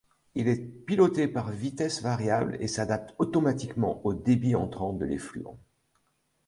Il 0.33 0.47
est 0.47 0.55
piloté 0.57 1.27
par 1.27 1.51
vitesse 1.51 2.01
variable 2.01 2.57
et 2.59 2.67
s'adapte 2.67 3.13
automatiquement 3.19 4.01
au 4.03 4.15
débit 4.15 4.55
entrant 4.55 4.93
de 4.93 5.05
l'effluent. 5.05 5.45